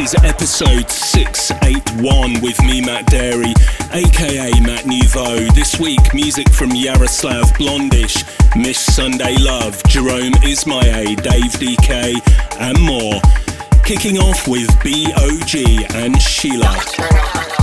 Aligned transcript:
is 0.00 0.14
episode 0.24 0.88
681 0.88 2.40
with 2.40 2.58
me, 2.62 2.80
Matt 2.80 3.04
Darey, 3.06 3.52
aka 3.92 4.50
Matt 4.60 4.86
Nouveau. 4.86 5.36
This 5.54 5.78
week, 5.78 6.14
music 6.14 6.48
from 6.50 6.70
Yaroslav 6.70 7.52
Blondish, 7.54 8.24
Miss 8.56 8.78
Sunday 8.78 9.36
Love, 9.36 9.82
Jerome 9.88 10.32
Isma-Ae, 10.42 11.16
Dave 11.16 11.52
DK, 11.52 12.16
and 12.60 12.80
more. 12.80 13.20
Kicking 13.84 14.16
off 14.18 14.48
with 14.48 14.68
BOG 14.82 15.94
and 15.94 16.20
Sheila. 16.20 17.59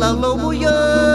Làng. 0.00 1.09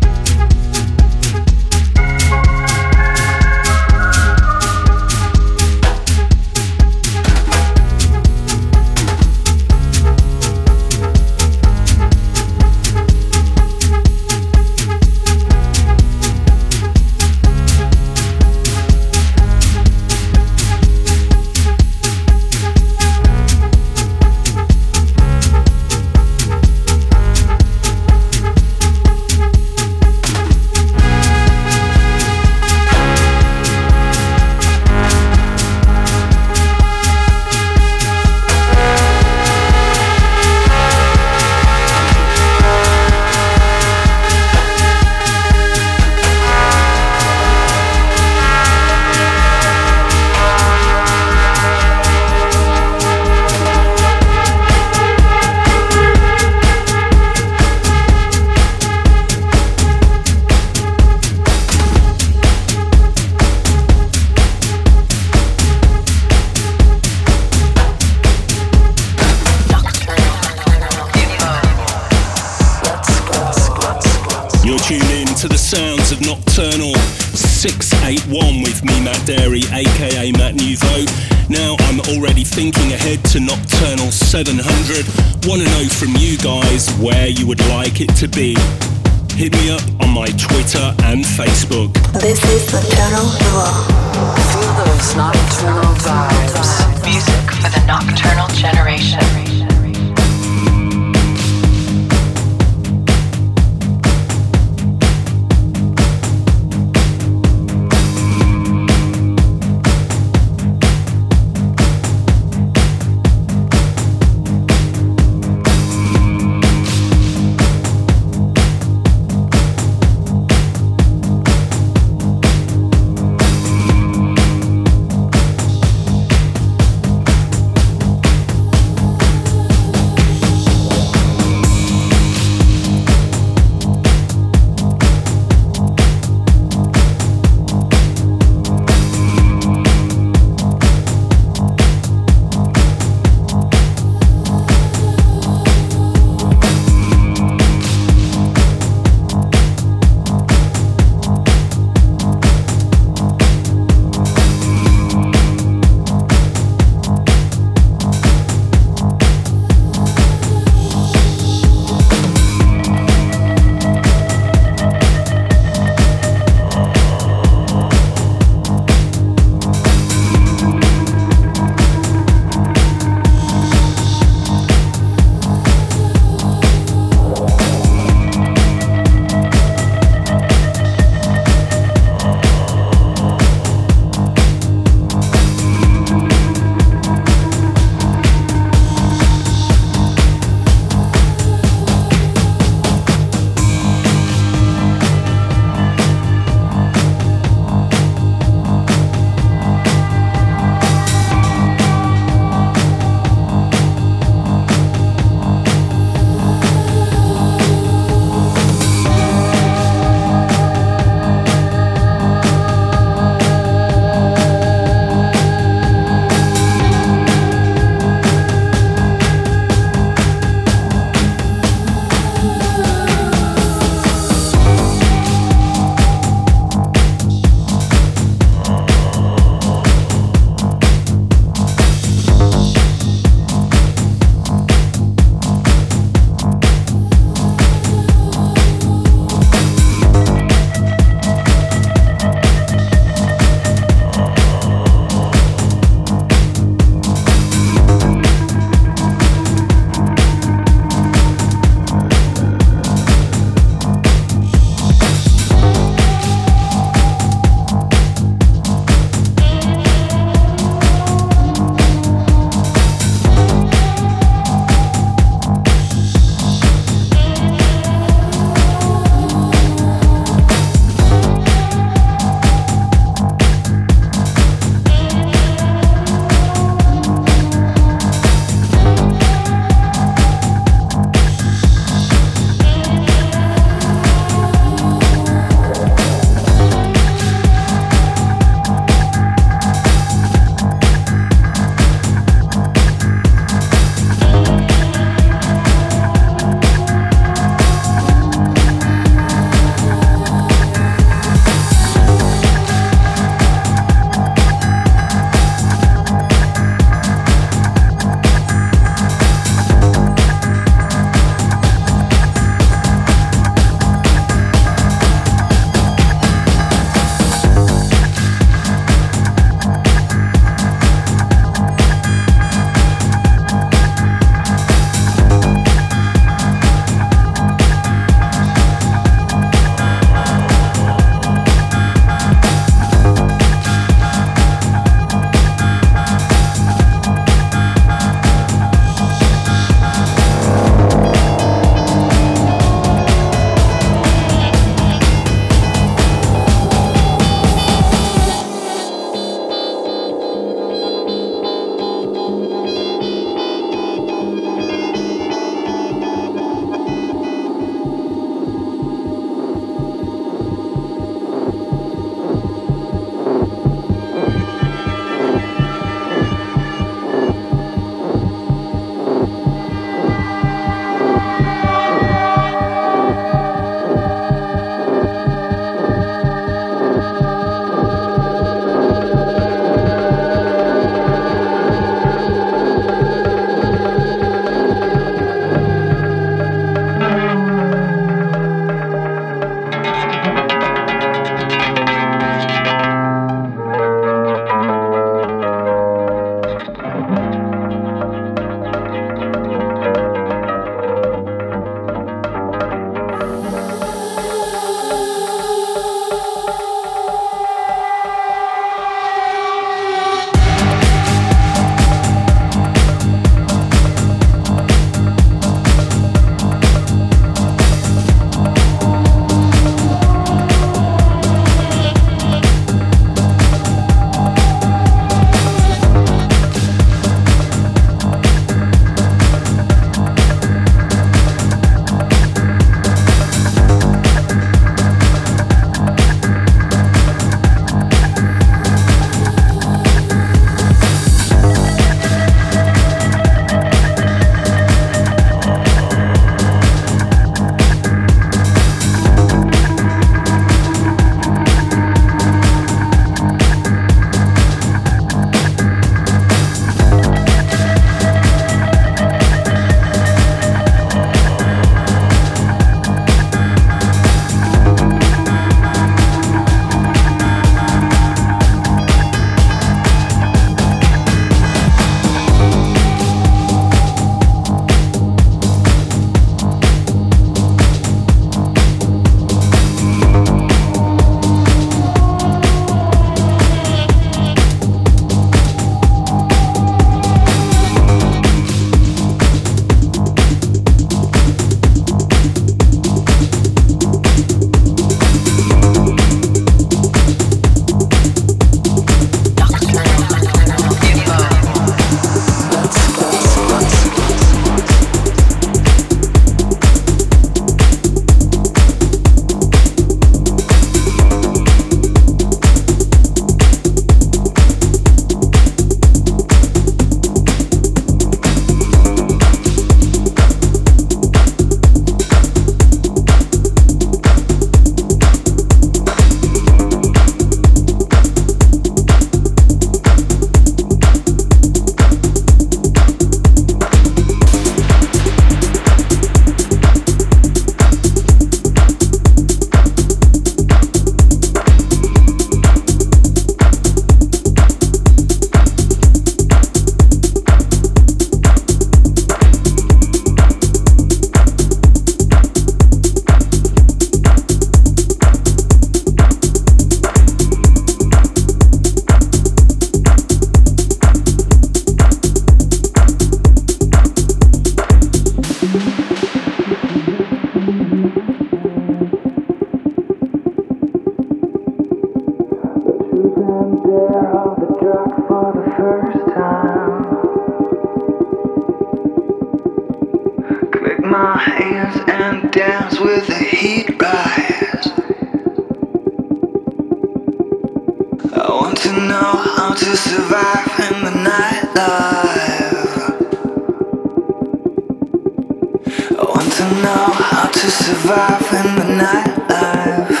to 596.44 596.62
know 596.62 596.86
how 596.92 597.26
to 597.28 597.50
survive 597.50 598.20
in 598.20 598.56
the 598.56 598.68
nightlife. 598.82 600.00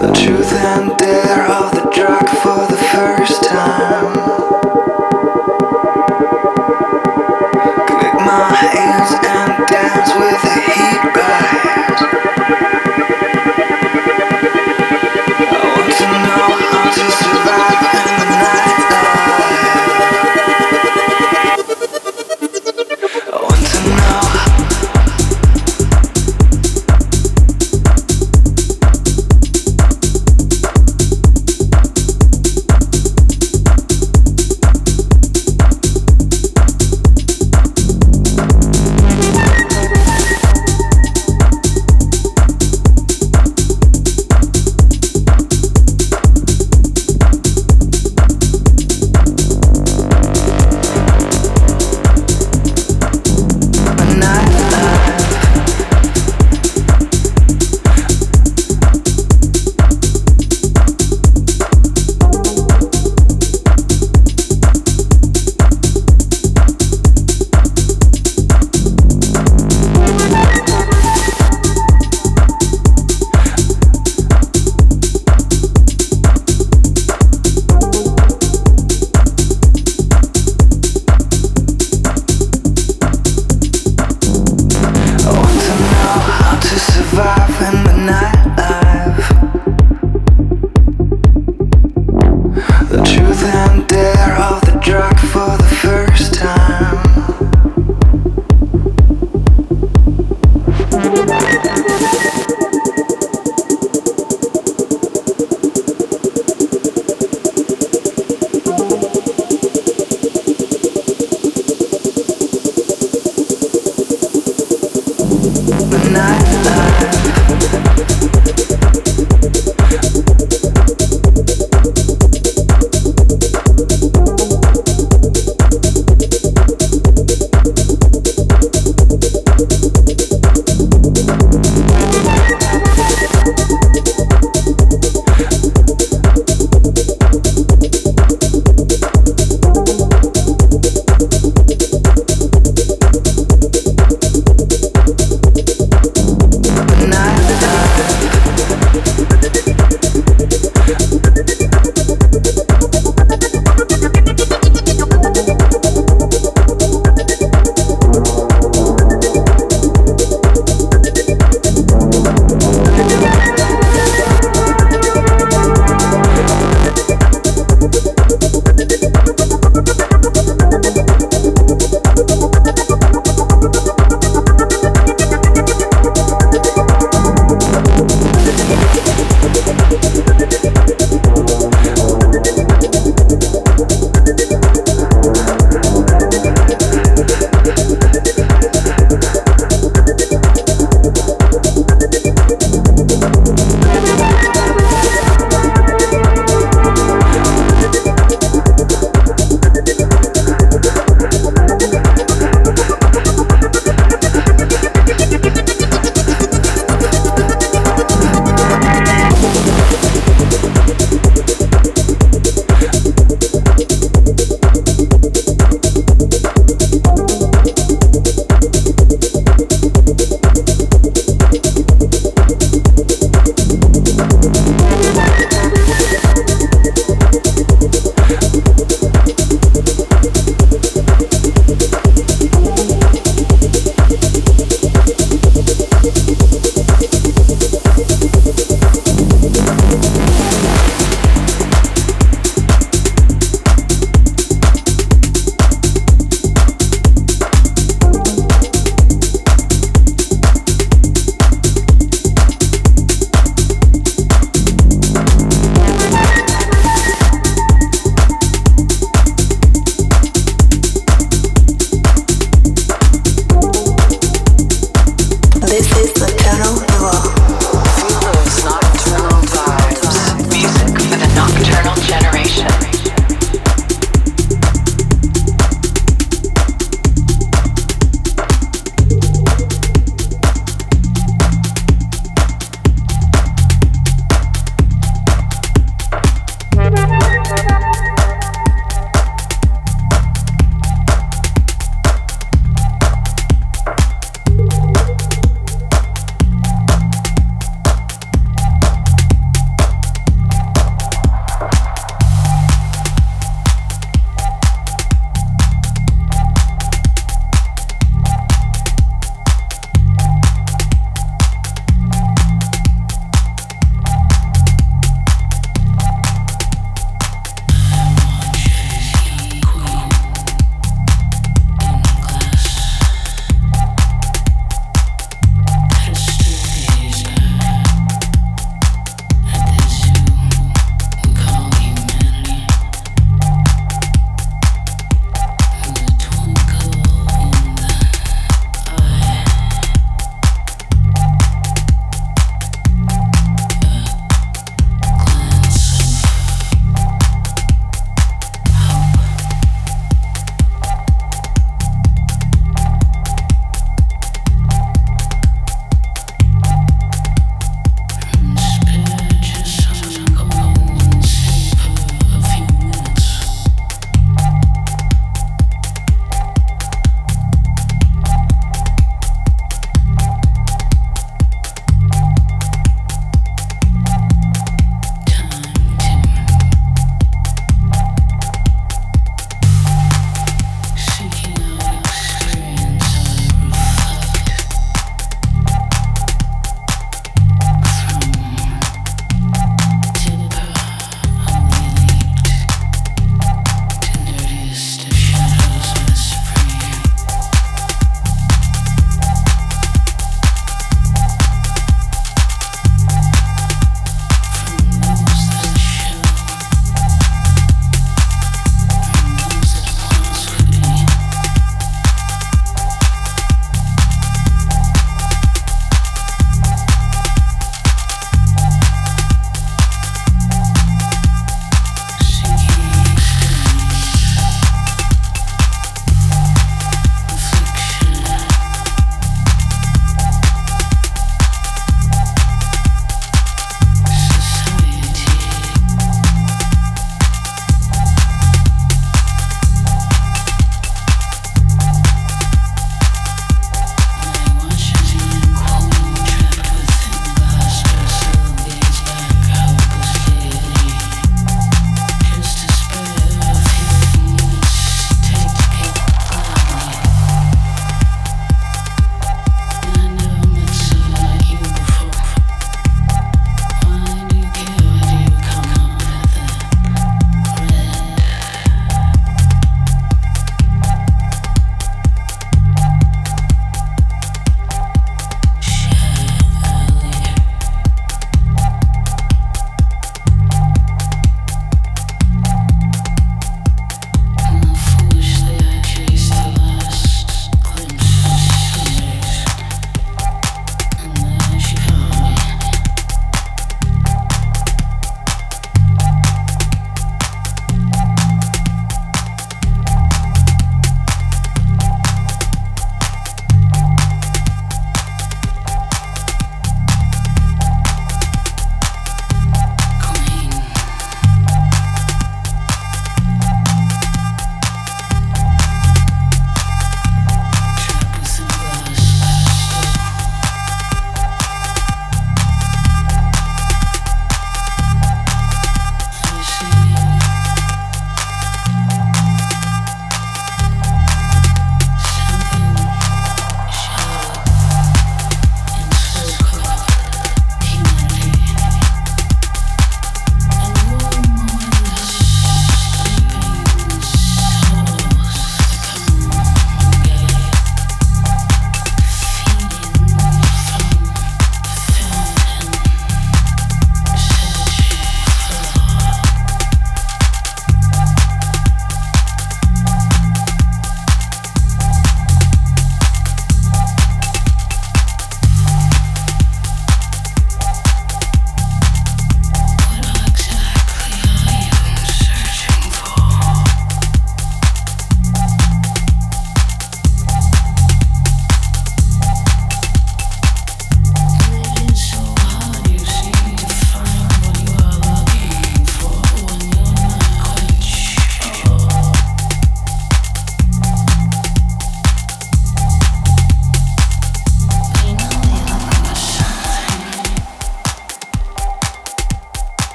The 0.00 0.12
truth 0.12 0.52
and 0.52 0.96
dare 0.98 1.46
of 1.46 1.70
the 1.72 1.90
drug 1.94 2.28
for 2.42 2.66
the 2.72 2.80
first 2.92 3.44
time. 3.44 4.14
Click 7.86 8.14
my 8.14 8.58
and 9.30 9.68
dance 9.68 10.10
with 10.16 10.42
the 10.42 10.60
heat 10.72 11.14
right. 11.14 11.71